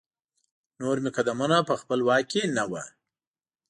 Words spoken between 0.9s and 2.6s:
مې قدمونه په خپل واک کې